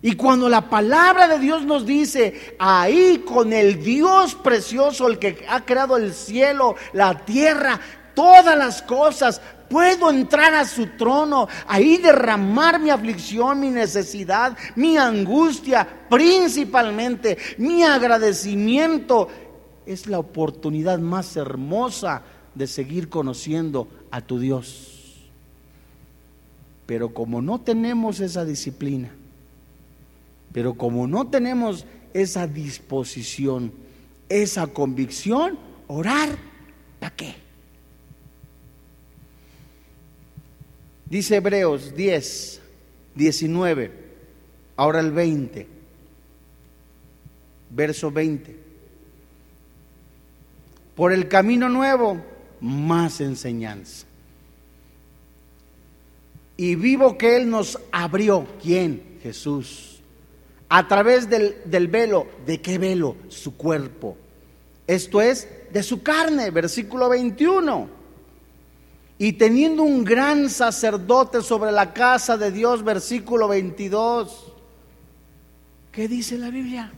[0.00, 5.44] Y cuando la palabra de Dios nos dice, ahí con el Dios precioso, el que
[5.48, 7.80] ha creado el cielo, la tierra,
[8.14, 14.96] todas las cosas, puedo entrar a su trono, ahí derramar mi aflicción, mi necesidad, mi
[14.96, 19.28] angustia, principalmente mi agradecimiento.
[19.86, 22.22] Es la oportunidad más hermosa
[22.54, 25.28] de seguir conociendo a tu Dios.
[26.86, 29.10] Pero como no tenemos esa disciplina,
[30.52, 33.72] pero como no tenemos esa disposición,
[34.28, 36.30] esa convicción, orar,
[36.98, 37.47] ¿para qué?
[41.08, 42.60] Dice Hebreos 10,
[43.14, 43.92] 19,
[44.76, 45.66] ahora el 20.
[47.70, 48.56] verso 20.
[50.94, 52.20] Por el camino nuevo,
[52.60, 54.06] más enseñanza.
[56.56, 58.46] Y vivo que Él nos abrió.
[58.60, 59.18] ¿Quién?
[59.22, 60.00] Jesús.
[60.68, 62.26] A través del, del velo.
[62.44, 63.16] ¿De qué velo?
[63.28, 64.16] Su cuerpo.
[64.86, 67.97] Esto es de su carne, versículo 21.
[69.18, 74.52] Y teniendo un gran sacerdote sobre la casa de Dios, versículo 22.
[75.90, 76.92] ¿Qué dice la Biblia?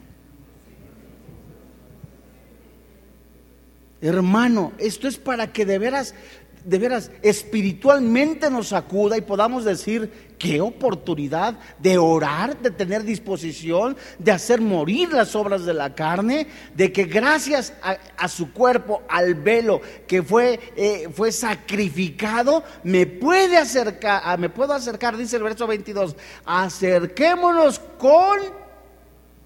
[4.02, 6.14] Hermano, esto es para que de veras,
[6.64, 13.96] de veras, espiritualmente nos sacuda y podamos decir, qué oportunidad de orar, de tener disposición,
[14.18, 19.34] de hacer morir las obras de la carne, de que gracias a, su cuerpo, al
[19.34, 25.42] velo que fue, eh, fue sacrificado, me puede acercar, ah, me puedo acercar, dice el
[25.42, 28.38] verso 22, acerquémonos con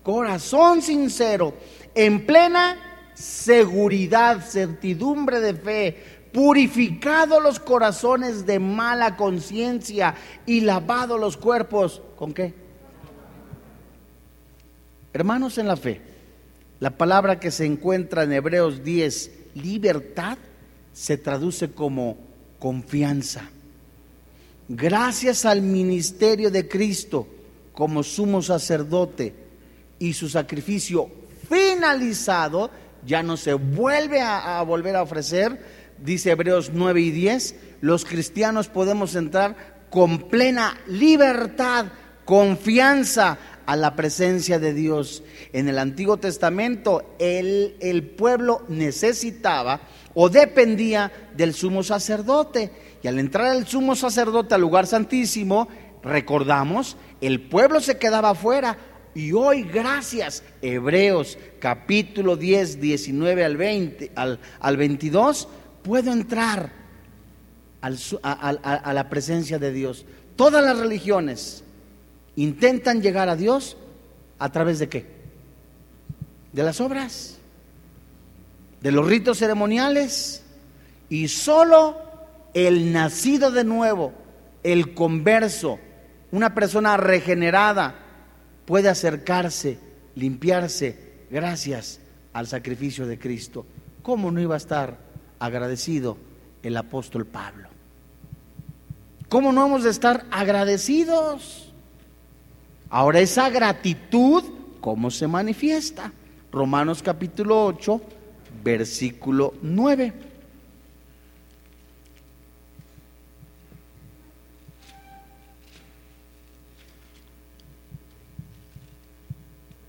[0.05, 1.55] corazón sincero,
[1.94, 11.37] en plena seguridad, certidumbre de fe, purificado los corazones de mala conciencia y lavado los
[11.37, 12.03] cuerpos.
[12.16, 12.53] ¿Con qué?
[15.12, 16.03] Hermanos en la fe,
[16.81, 20.37] la palabra que se encuentra en Hebreos 10, libertad,
[20.92, 22.18] se traduce como
[22.59, 23.49] confianza.
[24.68, 27.29] Gracias al ministerio de Cristo
[27.73, 29.35] como sumo sacerdote
[30.01, 31.11] y su sacrificio
[31.49, 32.70] finalizado,
[33.07, 38.69] ya no se vuelve a, volver a ofrecer, dice Hebreos 9 y 10, los cristianos
[38.69, 41.87] podemos entrar con plena libertad,
[42.25, 45.23] confianza a la presencia de Dios.
[45.53, 49.81] En el Antiguo Testamento el, el pueblo necesitaba
[50.12, 52.71] o dependía del sumo sacerdote.
[53.03, 55.69] Y al entrar el sumo sacerdote al lugar santísimo,
[56.03, 58.77] recordamos, el pueblo se quedaba afuera
[59.14, 65.49] y hoy, gracias, Hebreos capítulo 10, 19 al, 20, al, al 22,
[65.85, 66.73] puedo entrar
[67.81, 70.07] a, la presencia de Dios.
[70.35, 71.62] Todas las religiones
[72.35, 73.77] intentan llegar a Dios
[74.38, 75.07] a través de qué?
[76.53, 77.37] De las obras,
[78.81, 80.42] de los ritos ceremoniales
[81.11, 82.01] y solo
[82.55, 84.14] el nacido de nuevo,
[84.62, 85.79] el converso,
[86.33, 87.97] una persona regenerada,
[88.64, 89.79] puede acercarse,
[90.14, 92.01] limpiarse gracias
[92.33, 93.66] al sacrificio de Cristo.
[94.03, 95.04] ¿Cómo no iba a estar
[95.38, 96.16] agradecido
[96.62, 97.68] el apóstol Pablo?
[99.29, 101.73] ¿Cómo no hemos de estar agradecidos?
[102.88, 104.44] Ahora esa gratitud,
[104.81, 106.12] ¿cómo se manifiesta?
[106.53, 108.01] Romanos capítulo 8,
[108.62, 110.12] versículo 9.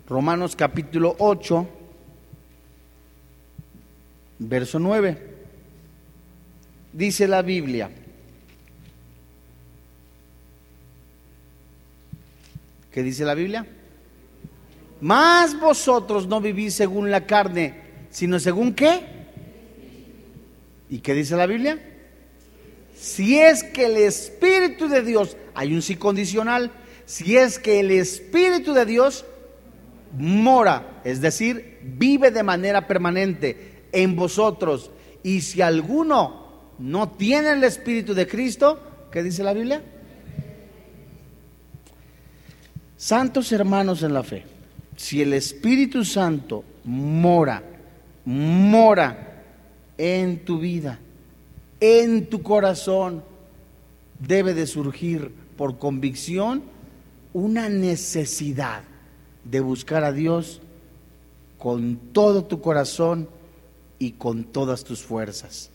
[0.07, 1.67] Romanos capítulo 8,
[4.39, 5.34] verso 9.
[6.95, 7.89] Dice la Biblia.
[12.89, 13.67] ¿Qué dice la Biblia?
[15.01, 17.81] Más vosotros no vivís según la carne,
[18.11, 19.01] sino según qué?
[20.89, 21.77] ¿Y qué dice la Biblia?
[22.97, 26.71] Si es que el Espíritu de Dios, hay un sí condicional,
[27.05, 29.25] si es que el Espíritu de Dios
[30.17, 34.91] mora, es decir, vive de manera permanente en vosotros.
[35.23, 36.44] Y si alguno
[36.79, 38.79] no tiene el Espíritu de Cristo,
[39.11, 39.81] ¿qué dice la Biblia?
[42.97, 44.43] Santos hermanos en la fe,
[44.95, 47.61] si el Espíritu Santo mora,
[48.25, 49.43] mora
[49.97, 50.99] en tu vida,
[51.79, 53.23] en tu corazón,
[54.19, 56.63] debe de surgir por convicción
[57.33, 58.83] una necesidad
[59.43, 60.61] de buscar a Dios
[61.57, 63.29] con todo tu corazón
[63.99, 65.69] y con todas tus fuerzas.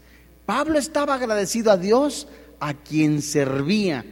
[0.51, 2.27] Pablo estaba agradecido a Dios
[2.59, 4.05] a quien servía.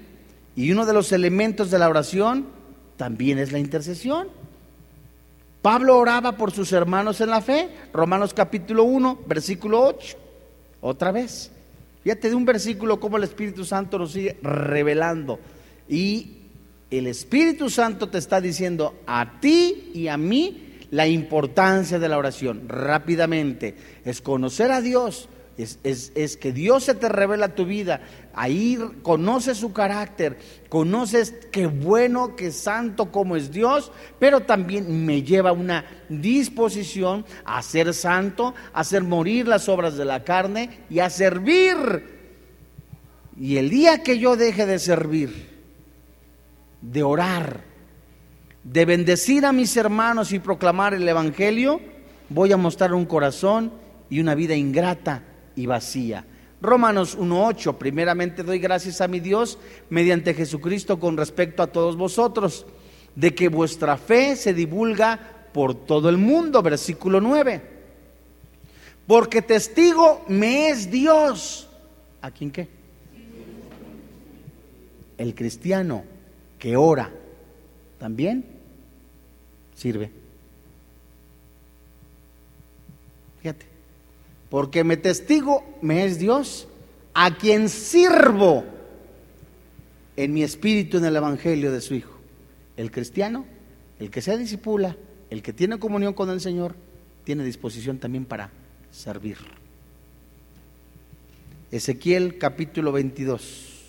[0.54, 2.46] Y uno de los elementos de la oración
[2.96, 4.28] también es la intercesión.
[5.62, 10.16] Pablo oraba por sus hermanos en la fe, Romanos capítulo 1, versículo 8.
[10.80, 11.50] Otra vez.
[12.04, 15.40] Fíjate de un versículo como el Espíritu Santo nos sigue revelando.
[15.88, 16.36] Y
[16.88, 22.16] el Espíritu Santo te está diciendo a ti y a mí la importancia de la
[22.16, 22.68] oración.
[22.68, 23.74] Rápidamente,
[24.04, 28.00] es conocer a Dios, es, que Dios se te revela tu vida.
[28.32, 33.90] Ahí conoces su carácter, conoces qué bueno, qué santo como es Dios,
[34.20, 40.04] pero también me lleva una disposición a ser santo, a hacer morir las obras de
[40.04, 42.18] la carne y a servir.
[43.36, 45.58] Y el día que yo deje de servir,
[46.80, 47.64] de orar,
[48.62, 51.80] de bendecir a mis hermanos y proclamar el Evangelio,
[52.28, 53.72] voy a mostrar un corazón
[54.08, 55.24] y una vida ingrata
[55.58, 56.24] y vacía.
[56.60, 59.58] Romanos 1.8, primeramente doy gracias a mi Dios
[59.90, 62.64] mediante Jesucristo con respecto a todos vosotros,
[63.16, 65.18] de que vuestra fe se divulga
[65.52, 67.60] por todo el mundo, versículo 9.
[69.08, 71.68] Porque testigo me es Dios.
[72.22, 72.68] ¿A quién qué?
[75.16, 76.04] El cristiano
[76.56, 77.10] que ora
[77.98, 78.44] también
[79.74, 80.12] sirve.
[83.40, 83.77] Fíjate,
[84.50, 86.68] porque me testigo me es Dios,
[87.14, 88.64] a quien sirvo
[90.16, 92.18] en mi espíritu en el Evangelio de su Hijo.
[92.76, 93.44] El cristiano,
[93.98, 94.96] el que se disipula,
[95.30, 96.74] el que tiene comunión con el Señor,
[97.24, 98.50] tiene disposición también para
[98.90, 99.36] servir.
[101.70, 103.84] Ezequiel capítulo 22.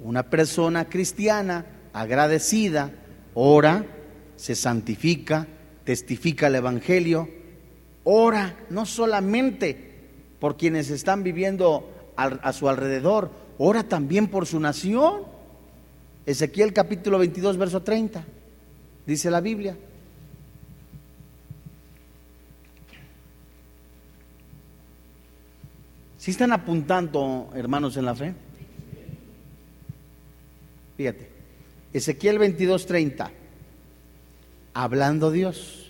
[0.00, 2.92] Una persona cristiana agradecida
[3.32, 3.86] ora,
[4.36, 5.46] se santifica,
[5.84, 7.28] testifica el Evangelio,
[8.04, 9.92] ora no solamente
[10.38, 15.22] por quienes están viviendo a, su alrededor, ora también por su nación.
[16.26, 18.24] Ezequiel capítulo 22, verso 30,
[19.06, 19.76] dice la Biblia.
[26.18, 28.34] Si están apuntando, hermanos, en la fe?
[30.96, 31.28] Fíjate,
[31.92, 33.30] Ezequiel 22, 30,
[34.72, 35.83] hablando Dios.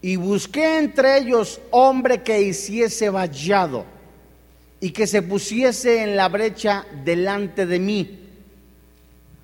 [0.00, 3.84] Y busqué entre ellos hombre que hiciese vallado
[4.80, 8.28] y que se pusiese en la brecha delante de mí.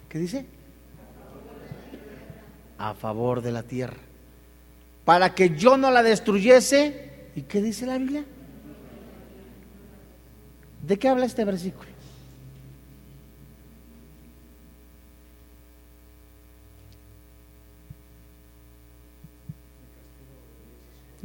[0.09, 0.47] ¿Qué dice?
[2.79, 3.97] A favor de la tierra.
[5.05, 7.11] Para que yo no la destruyese.
[7.35, 8.25] ¿Y qué dice la Biblia?
[10.87, 11.94] ¿De qué habla este versículo?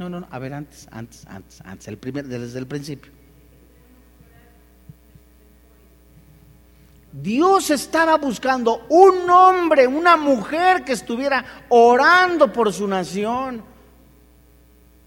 [0.00, 3.12] No, no, no, a ver, antes, antes, antes, antes, el primer, desde el principio.
[7.12, 13.62] Dios estaba buscando un hombre, una mujer que estuviera orando por su nación.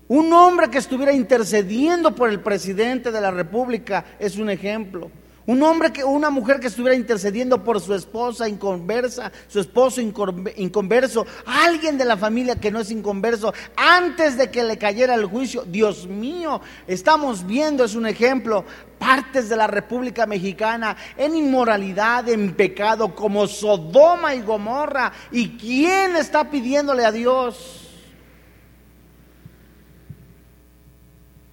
[0.09, 5.09] Un hombre que estuviera intercediendo por el presidente de la República es un ejemplo.
[5.45, 11.25] Un hombre que, una mujer que estuviera intercediendo por su esposa inconversa, su esposo inconverso,
[11.45, 15.63] alguien de la familia que no es inconverso, antes de que le cayera el juicio.
[15.65, 18.63] Dios mío, estamos viendo, es un ejemplo,
[18.97, 25.11] partes de la República Mexicana en inmoralidad, en pecado, como Sodoma y Gomorra.
[25.29, 27.81] ¿Y quién está pidiéndole a Dios?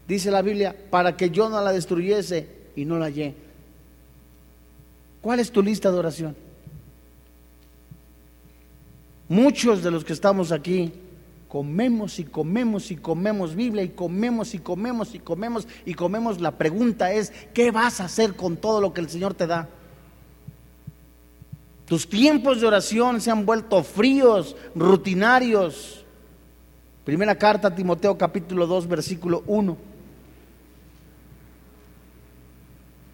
[0.07, 3.50] Dice la Biblia, para que yo no la destruyese y no la hallé.
[5.20, 6.37] ¿Cuál es tu lista de oración?
[9.28, 10.92] Muchos de los que estamos aquí
[11.48, 16.40] comemos y comemos y comemos Biblia y comemos y comemos y comemos y comemos.
[16.40, 19.68] La pregunta es, ¿qué vas a hacer con todo lo que el Señor te da?
[21.87, 26.04] Tus tiempos de oración se han vuelto fríos, rutinarios.
[27.04, 29.89] Primera carta a Timoteo capítulo 2 versículo 1.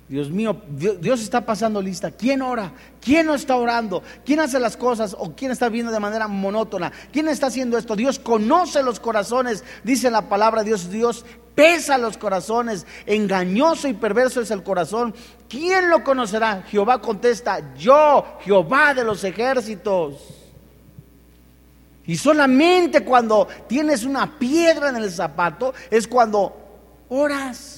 [0.08, 2.12] Dios mío, Dios, está pasando lista.
[2.12, 2.72] ¿Quién ora?
[3.00, 4.04] ¿Quién no está orando?
[4.24, 6.92] ¿Quién hace las cosas o quién está viendo de manera monótona?
[7.12, 7.96] ¿Quién está haciendo esto?
[7.96, 10.90] Dios conoce los corazones, dice la palabra Dios.
[10.90, 11.24] Dios
[11.56, 12.86] pesa los corazones.
[13.04, 15.12] Engañoso y perverso es el corazón.
[15.48, 16.62] ¿Quién lo conocerá?
[16.68, 20.22] Jehová contesta, yo, Jehová de los ejércitos.
[22.06, 26.56] Y solamente cuando tienes una piedra en el zapato es cuando
[27.08, 27.75] oras.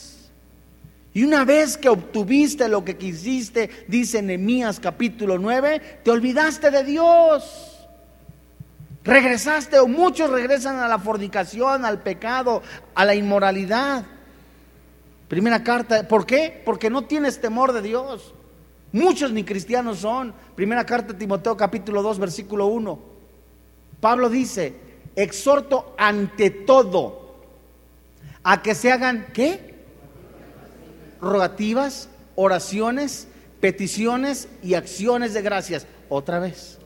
[1.18, 6.84] Y una vez que obtuviste lo que quisiste, dice Nehemías capítulo 9, te olvidaste de
[6.84, 7.88] Dios.
[9.02, 12.62] Regresaste o muchos regresan a la fornicación, al pecado,
[12.94, 14.04] a la inmoralidad.
[15.26, 16.62] Primera carta, ¿por qué?
[16.64, 18.32] Porque no tienes temor de Dios.
[18.92, 20.32] Muchos ni cristianos son.
[20.54, 22.96] Primera carta de Timoteo capítulo 2 versículo 1.
[24.00, 24.72] Pablo dice,
[25.16, 27.40] exhorto ante todo
[28.44, 29.77] a que se hagan, ¿qué?
[31.20, 33.28] Rogativas, oraciones,
[33.60, 35.86] peticiones y acciones de gracias.
[36.08, 36.78] Otra vez.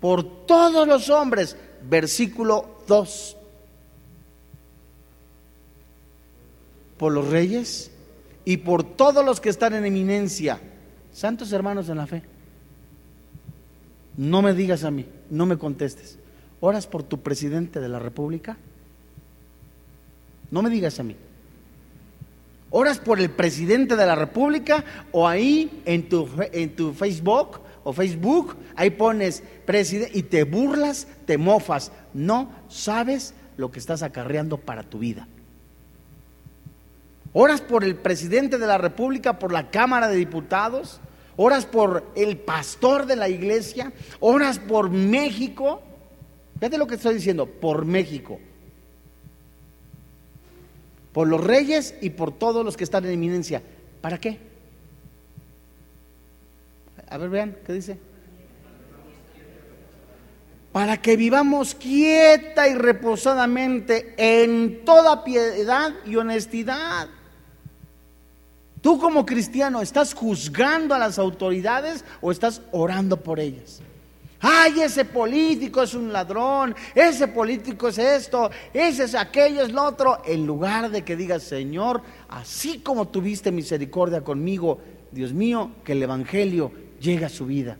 [0.00, 1.56] Por todos los hombres,
[1.88, 3.36] versículo 2.
[6.96, 7.90] Por los reyes
[8.44, 10.60] y por todos los que están en eminencia.
[11.12, 12.22] Santos hermanos en la fe.
[14.16, 16.18] No me digas a mí, no me contestes.
[16.60, 18.56] ¿Oras por tu presidente de la República?
[20.50, 21.16] No me digas a mí.
[22.70, 27.92] ¿Oras por el presidente de la República o ahí en tu, en tu Facebook o
[27.92, 31.92] Facebook, ahí pones presidente y te burlas, te mofas.
[32.14, 35.26] No sabes lo que estás acarreando para tu vida.
[37.32, 41.00] Oras por el presidente de la República, por la Cámara de Diputados,
[41.36, 45.80] oras por el pastor de la iglesia, oras por México.
[46.58, 48.38] Fíjate lo que estoy diciendo, por México.
[51.12, 53.62] Por los reyes y por todos los que están en eminencia.
[54.00, 54.38] ¿Para qué?
[57.08, 57.98] A ver, vean, ¿qué dice?
[60.72, 67.08] Para que vivamos quieta y reposadamente en toda piedad y honestidad.
[68.80, 73.82] Tú como cristiano, ¿estás juzgando a las autoridades o estás orando por ellas?
[74.42, 79.84] Ay, ese político es un ladrón, ese político es esto, ese es aquello, es lo
[79.84, 80.22] otro.
[80.24, 84.78] En lugar de que digas, Señor, así como tuviste misericordia conmigo,
[85.10, 87.76] Dios mío, que el Evangelio llegue a su vida.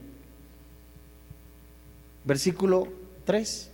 [2.24, 2.88] Versículo
[3.24, 3.70] 3.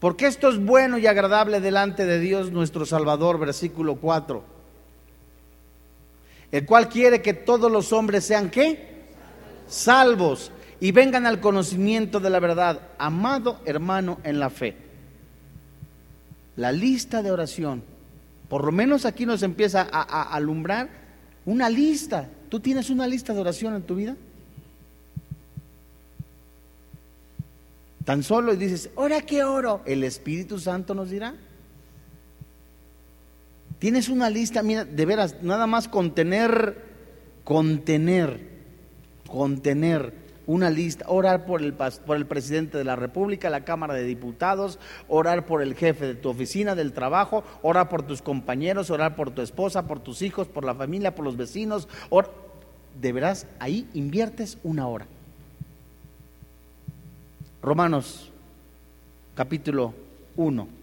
[0.00, 4.42] Porque esto es bueno y agradable delante de Dios nuestro Salvador, versículo 4.
[6.50, 8.91] El cual quiere que todos los hombres sean qué?
[9.72, 12.90] Salvos y vengan al conocimiento de la verdad.
[12.98, 14.76] Amado hermano en la fe.
[16.56, 17.82] La lista de oración,
[18.50, 20.90] por lo menos aquí nos empieza a, alumbrar
[21.46, 22.28] una lista.
[22.50, 24.14] ¿Tú tienes una lista de oración en tu vida?
[28.04, 29.80] Tan solo y dices, ¿ahora qué oro?
[29.86, 31.34] El Espíritu Santo nos dirá.
[33.78, 36.76] Tienes una lista, mira, de veras, nada más contener,
[37.42, 38.51] contener,
[39.32, 40.12] contener
[40.46, 44.78] una lista, orar por el, por el presidente de la República, la Cámara de Diputados,
[45.08, 49.30] orar por el jefe de tu oficina, del trabajo, orar por tus compañeros, orar por
[49.30, 51.88] tu esposa, por tus hijos, por la familia, por los vecinos.
[53.00, 55.06] de veras, ahí inviertes una hora.
[57.62, 58.30] Romanos
[59.34, 59.94] capítulo
[60.36, 60.81] 1.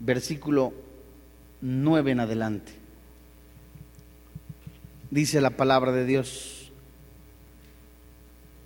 [0.00, 0.72] Versículo
[1.60, 2.72] 9 en adelante.
[5.10, 6.72] Dice la palabra de Dios.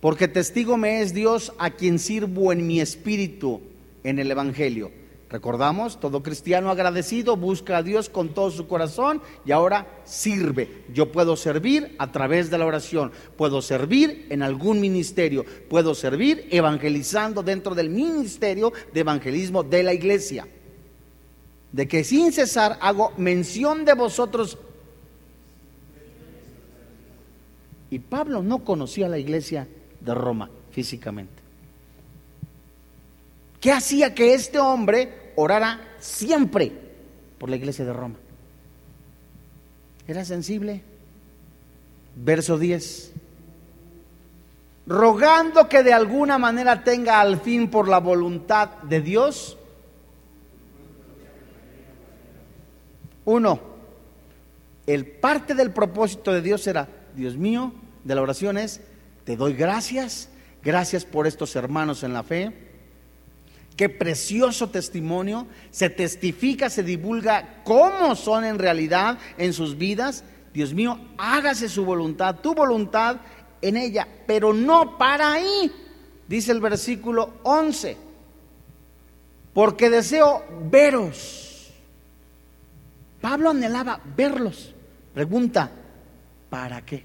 [0.01, 3.61] Porque testigo me es Dios a quien sirvo en mi espíritu
[4.03, 4.91] en el Evangelio
[5.29, 10.83] Recordamos, todo cristiano agradecido busca a Dios con todo su corazón y ahora sirve.
[10.93, 16.47] Yo puedo servir a través de la oración, puedo servir en algún ministerio, puedo servir
[16.51, 20.47] evangelizando dentro del ministerio de evangelismo de la iglesia.
[21.75, 24.57] De que sin cesar hago mención de vosotros.
[27.89, 29.67] Y Pablo no conocía la iglesia
[29.99, 31.33] de Roma físicamente.
[33.59, 36.71] ¿Qué hacía que este hombre orara siempre
[37.37, 38.15] por la iglesia de Roma?
[40.07, 40.81] Era sensible.
[42.15, 43.11] Verso 10.
[44.87, 49.57] Rogando que de alguna manera tenga al fin por la voluntad de Dios.
[53.25, 53.59] Uno,
[54.87, 57.73] el parte del propósito de Dios era, Dios mío,
[58.03, 58.81] de la oración es,
[59.23, 60.29] te doy gracias,
[60.63, 62.53] gracias por estos hermanos en la fe,
[63.75, 65.47] Qué precioso testimonio.
[65.69, 70.23] Se testifica, se divulga cómo son en realidad en sus vidas.
[70.53, 73.17] Dios mío, hágase su voluntad, tu voluntad
[73.61, 75.71] en ella, pero no para ahí.
[76.27, 77.97] Dice el versículo 11.
[79.53, 81.44] Porque deseo veros.
[83.25, 84.75] Pablo anhelaba verlos.
[85.11, 85.71] Pregunta,
[86.47, 87.03] ¿para qué?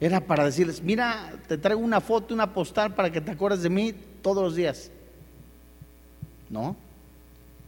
[0.00, 3.70] Era para decirles, mira, te traigo una foto, una postal para que te acuerdes de
[3.70, 4.90] mí todos los días.
[6.50, 6.74] ¿No?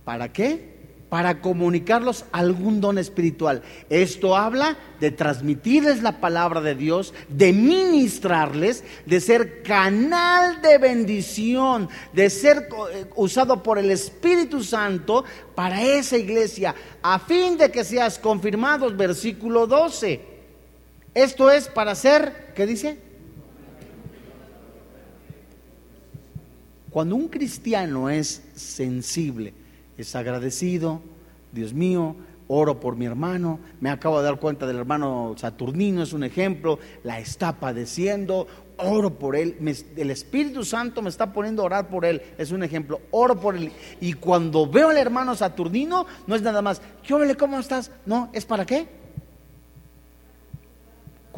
[0.05, 0.78] ¿Para qué?
[1.09, 3.63] Para comunicarlos algún don espiritual.
[3.89, 11.89] Esto habla de transmitirles la palabra de Dios, de ministrarles, de ser canal de bendición,
[12.13, 17.85] de ser eh, usado por el Espíritu Santo para esa iglesia, a fin de que
[17.85, 20.39] seas confirmados, versículo 12
[21.19, 22.97] esto es para ser, ¿qué dice?
[26.91, 29.53] Cuando un cristiano es sensible,
[29.99, 31.03] es agradecido,
[31.53, 36.15] Dios mío, oro por mi hermano, me acabo de dar cuenta del hermano Saturnino, es
[36.15, 38.47] un ejemplo, la está padeciendo,
[38.79, 39.57] oro por él,
[39.97, 43.57] el Espíritu Santo me está poniendo a orar por él, es un ejemplo, oro por
[43.57, 43.71] él.
[44.01, 47.91] Y cuando veo al hermano Saturnino, no es nada más, ¿qué cómo estás?
[48.07, 48.99] No, ¿es para qué?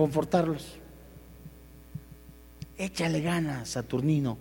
[0.01, 0.79] confortarlos.
[2.79, 4.39] Échale ganas, Saturnino.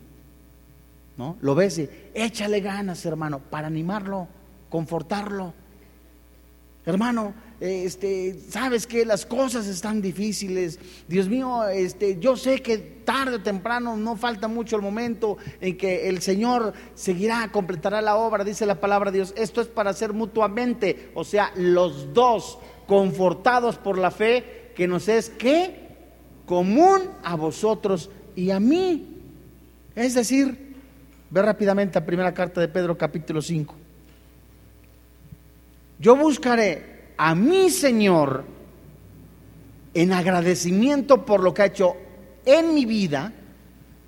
[1.20, 1.36] ¿No?
[1.42, 4.30] Lo ves y échale ganas, hermano, para animarlo,
[4.70, 5.54] confortarlo.
[6.86, 10.80] Hermano, este, sabes que las cosas están difíciles.
[11.10, 15.78] Dios mío, este, yo sé que tarde o temprano no falta mucho el momento en
[15.78, 19.34] que el Señor seguirá, completará la obra, dice la palabra de Dios.
[19.36, 25.10] Esto es para hacer mutuamente, o sea, los dos confortados por la fe que nos
[25.10, 25.90] es que
[26.46, 29.18] común a vosotros y a mí.
[29.96, 30.69] Es decir,
[31.30, 33.76] ve rápidamente a primera carta de Pedro capítulo 5.
[36.00, 38.46] Yo buscaré a mi Señor
[39.94, 41.98] en agradecimiento por lo que ha hecho
[42.46, 43.34] en mi vida,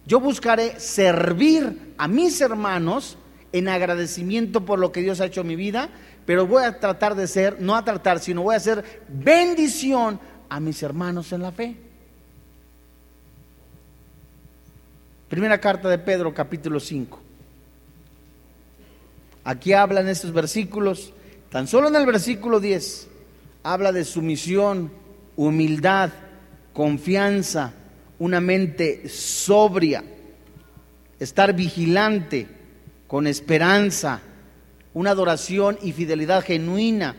[0.06, 3.18] yo buscaré servir a mis hermanos
[3.52, 5.90] en agradecimiento por lo que Dios ha hecho en mi vida,
[6.26, 10.20] pero voy a tratar de ser, no a tratar, sino voy a hacer bendición
[10.50, 11.91] a mis hermanos en la fe.
[15.32, 17.18] Primera carta de Pedro, capítulo 5.
[19.46, 21.14] Aquí hablan estos versículos
[21.50, 23.08] Tan solo en el versículo 10
[23.64, 24.92] habla de sumisión,
[25.38, 26.10] humildad,
[26.74, 27.74] confianza,
[28.20, 30.04] una mente sobria,
[31.18, 32.48] estar vigilante,
[33.08, 34.22] con esperanza,
[34.94, 37.16] una adoración y fidelidad genuina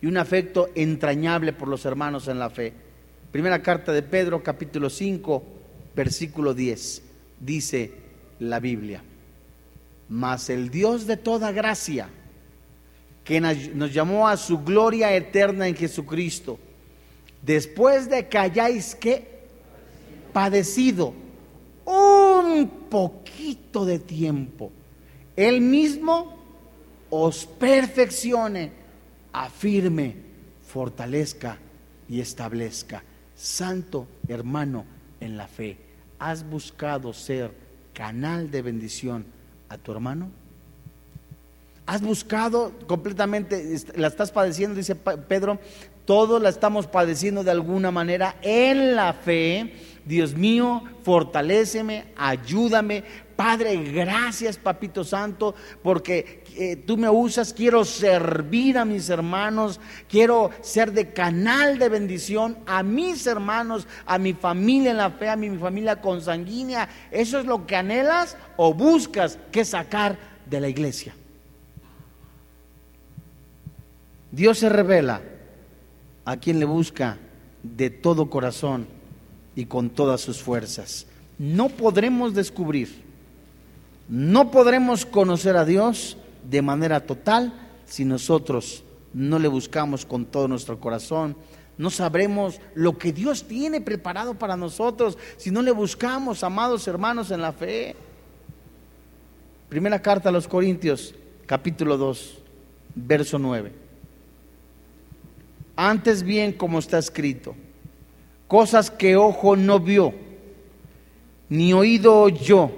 [0.00, 2.72] y un afecto entrañable por los hermanos en la fe.
[3.30, 5.44] Primera carta de Pedro, capítulo 5,
[5.94, 7.02] versículo 10,
[7.40, 7.92] dice
[8.38, 9.02] la Biblia,
[10.08, 12.08] mas el Dios de toda gracia,
[13.24, 16.58] que nos llamó a su gloria eterna en Jesucristo,
[17.42, 19.36] después de que hayáis que
[20.32, 21.12] padecido
[21.84, 24.70] un poquito de tiempo,
[25.34, 26.36] Él mismo
[27.10, 28.70] os perfeccione,
[29.32, 30.16] afirme,
[30.66, 31.58] fortalezca
[32.08, 33.02] y establezca.
[33.34, 34.84] Santo hermano
[35.20, 35.78] en la fe,
[36.18, 37.52] ¿has buscado ser
[37.92, 39.26] canal de bendición
[39.68, 40.30] a tu hermano?
[41.86, 45.58] has buscado completamente, la estás padeciendo, dice Pedro,
[46.04, 49.74] todos la estamos padeciendo de alguna manera en la fe.
[50.04, 53.02] Dios mío, fortaléceme, ayúdame.
[53.34, 57.52] Padre, gracias, Papito Santo, porque eh, tú me usas.
[57.52, 64.18] Quiero servir a mis hermanos, quiero ser de canal de bendición a mis hermanos, a
[64.18, 66.88] mi familia en la fe, a mi, mi familia consanguínea.
[67.10, 71.14] ¿Eso es lo que anhelas o buscas que sacar de la iglesia?
[74.32, 75.22] Dios se revela
[76.24, 77.18] a quien le busca
[77.62, 78.86] de todo corazón
[79.54, 81.06] y con todas sus fuerzas.
[81.38, 83.02] No podremos descubrir,
[84.08, 86.16] no podremos conocer a Dios
[86.48, 87.52] de manera total
[87.86, 91.36] si nosotros no le buscamos con todo nuestro corazón.
[91.78, 97.30] No sabremos lo que Dios tiene preparado para nosotros si no le buscamos, amados hermanos,
[97.30, 97.96] en la fe.
[99.68, 102.38] Primera carta a los Corintios, capítulo 2,
[102.94, 103.72] verso 9.
[105.74, 107.54] Antes bien, como está escrito,
[108.48, 110.14] cosas que ojo no vio,
[111.48, 112.70] ni oído oyó,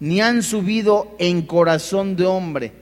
[0.00, 2.72] ni han subido en corazón de hombre,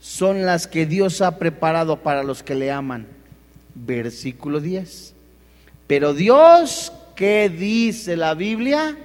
[0.00, 3.06] son las que Dios ha preparado para los que le aman.
[3.74, 5.14] Versículo 10.
[5.86, 8.96] Pero Dios, ¿qué dice la Biblia?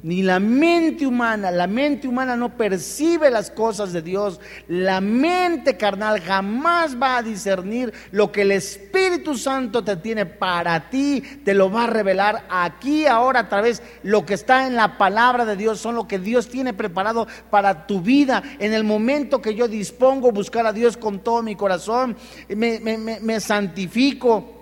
[0.00, 4.40] Ni la mente humana, la mente humana no percibe las cosas de Dios.
[4.68, 10.88] La mente carnal jamás va a discernir lo que el Espíritu Santo te tiene para
[10.88, 11.20] ti.
[11.44, 15.44] Te lo va a revelar aquí, ahora, a través lo que está en la palabra
[15.44, 15.80] de Dios.
[15.80, 18.44] Son lo que Dios tiene preparado para tu vida.
[18.60, 22.16] En el momento que yo dispongo buscar a Dios con todo mi corazón,
[22.48, 24.57] me, me santifico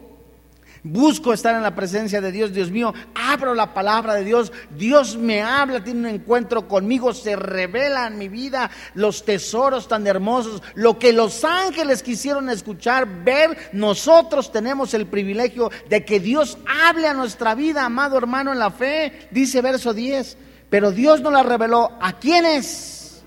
[0.88, 5.16] Busco estar en la presencia de Dios, Dios mío, abro la palabra de Dios, Dios
[5.16, 10.62] me habla, tiene un encuentro conmigo, se revela en mi vida los tesoros tan hermosos,
[10.74, 17.08] lo que los ángeles quisieron escuchar, ver, nosotros tenemos el privilegio de que Dios hable
[17.08, 20.38] a nuestra vida, amado hermano en la fe, dice verso 10,
[20.70, 23.24] pero Dios no la reveló a quiénes,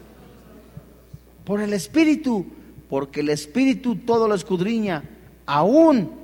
[1.44, 2.46] por el Espíritu,
[2.90, 5.04] porque el Espíritu todo lo escudriña,
[5.46, 6.19] aún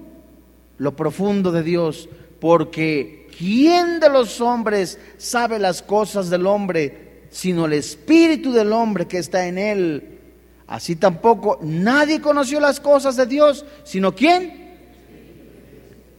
[0.78, 2.10] lo profundo de Dios,
[2.40, 9.08] porque ¿quién de los hombres sabe las cosas del hombre sino el espíritu del hombre
[9.08, 10.20] que está en él?
[10.68, 14.66] Así tampoco nadie conoció las cosas de Dios, sino quién?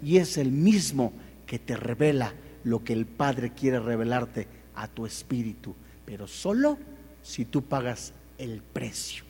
[0.02, 1.12] Y es el mismo
[1.46, 2.32] que te revela
[2.64, 6.78] lo que el Padre quiere revelarte a tu espíritu, pero solo
[7.22, 9.24] si tú pagas el precio,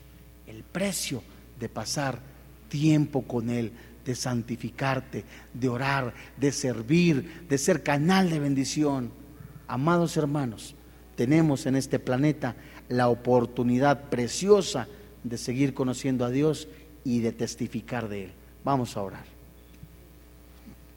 [0.45, 1.23] el precio
[1.59, 2.19] de pasar
[2.69, 3.71] tiempo con Él,
[4.07, 9.11] de santificarte, de orar, de servir, de ser canal de bendición.
[9.67, 10.75] Amados hermanos,
[11.17, 12.55] tenemos en este planeta
[12.87, 14.87] la oportunidad preciosa
[15.25, 16.69] de seguir conociendo a Dios
[17.03, 18.31] y de testificar de Él.
[18.63, 19.25] Vamos a orar.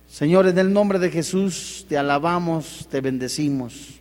[0.08, 3.98] Señor, en el nombre de Jesús te alabamos, te bendecimos.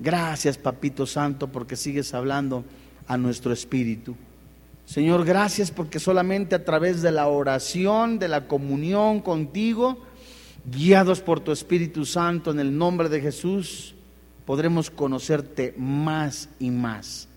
[0.00, 2.64] Gracias, Papito Santo, porque sigues hablando
[3.06, 4.16] a nuestro espíritu.
[4.90, 9.98] Señor, gracias porque solamente a través de la oración, de la comunión contigo,
[10.64, 13.94] guiados por tu Espíritu Santo en el nombre de Jesús,
[14.44, 17.28] podremos conocerte más y más.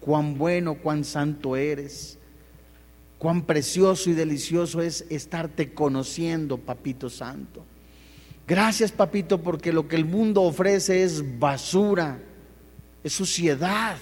[0.00, 2.18] Cuán bueno, cuán santo eres.
[3.18, 7.64] Cuán precioso y delicioso es estarte conociendo, Papito Santo.
[8.48, 12.18] Gracias, Papito, porque lo que el mundo ofrece es basura,
[13.04, 13.96] es suciedad.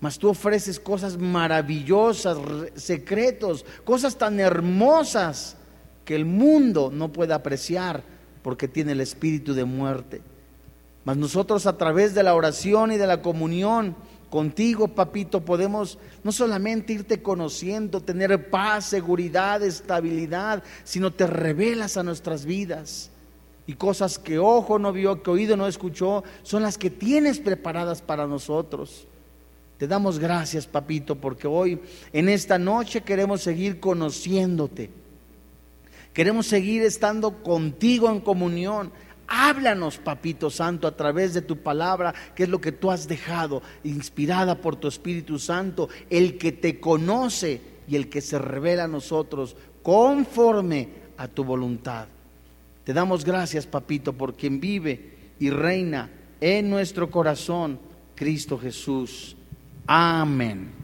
[0.00, 2.38] Mas tú ofreces cosas maravillosas,
[2.74, 5.56] secretos, cosas tan hermosas
[6.04, 8.02] que el mundo no puede apreciar
[8.42, 10.20] porque tiene el espíritu de muerte.
[11.04, 13.96] Mas nosotros a través de la oración y de la comunión
[14.28, 22.02] contigo, papito, podemos no solamente irte conociendo, tener paz, seguridad, estabilidad, sino te revelas a
[22.02, 23.10] nuestras vidas.
[23.66, 28.02] Y cosas que ojo no vio, que oído no escuchó, son las que tienes preparadas
[28.02, 29.06] para nosotros.
[29.78, 31.78] Te damos gracias, papito, porque hoy,
[32.12, 34.90] en esta noche, queremos seguir conociéndote.
[36.14, 38.90] Queremos seguir estando contigo en comunión.
[39.28, 43.60] Háblanos, Papito Santo, a través de tu palabra, que es lo que tú has dejado,
[43.84, 48.88] inspirada por tu Espíritu Santo, el que te conoce y el que se revela a
[48.88, 52.06] nosotros conforme a tu voluntad.
[52.84, 56.08] Te damos gracias, Papito, por quien vive y reina
[56.40, 57.78] en nuestro corazón,
[58.14, 59.36] Cristo Jesús.
[59.88, 60.76] Amen.